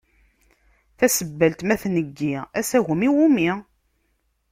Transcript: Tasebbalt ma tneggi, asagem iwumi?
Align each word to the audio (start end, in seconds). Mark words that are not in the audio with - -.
Tasebbalt 0.97 1.59
ma 1.67 1.75
tneggi, 1.81 2.31
asagem 2.59 3.01
iwumi? 3.07 3.49